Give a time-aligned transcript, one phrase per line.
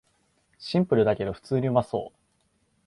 [0.57, 2.11] シンプルだけど普通にうまそう